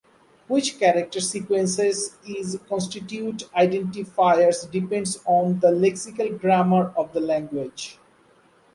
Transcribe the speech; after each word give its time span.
Which 0.47 0.79
character 0.79 1.21
sequences 1.21 2.17
is 2.27 2.59
constitute 2.67 3.47
identifiers 3.55 4.67
depends 4.71 5.21
on 5.27 5.59
the 5.59 5.67
lexical 5.67 6.39
grammar 6.39 6.91
of 6.97 7.13
the 7.13 7.19
language. 7.19 7.99